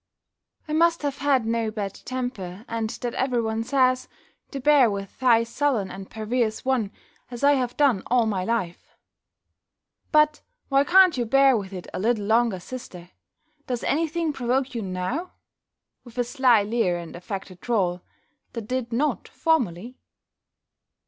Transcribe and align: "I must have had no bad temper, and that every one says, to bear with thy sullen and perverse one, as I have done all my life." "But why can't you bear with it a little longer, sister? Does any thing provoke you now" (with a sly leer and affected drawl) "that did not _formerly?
"I 0.67 0.73
must 0.73 1.03
have 1.03 1.19
had 1.19 1.45
no 1.45 1.69
bad 1.69 1.93
temper, 1.93 2.65
and 2.67 2.89
that 2.89 3.13
every 3.13 3.39
one 3.39 3.61
says, 3.63 4.07
to 4.49 4.59
bear 4.59 4.89
with 4.89 5.19
thy 5.19 5.43
sullen 5.43 5.91
and 5.91 6.09
perverse 6.09 6.65
one, 6.65 6.89
as 7.29 7.43
I 7.43 7.51
have 7.51 7.77
done 7.77 8.01
all 8.07 8.25
my 8.25 8.43
life." 8.43 8.87
"But 10.11 10.41
why 10.69 10.85
can't 10.85 11.19
you 11.19 11.25
bear 11.27 11.55
with 11.55 11.71
it 11.71 11.85
a 11.93 11.99
little 11.99 12.25
longer, 12.25 12.59
sister? 12.59 13.11
Does 13.67 13.83
any 13.83 14.07
thing 14.07 14.33
provoke 14.33 14.73
you 14.73 14.81
now" 14.81 15.33
(with 16.03 16.17
a 16.17 16.23
sly 16.23 16.63
leer 16.63 16.97
and 16.97 17.15
affected 17.15 17.59
drawl) 17.61 18.01
"that 18.53 18.67
did 18.67 18.91
not 18.91 19.25
_formerly? 19.25 19.97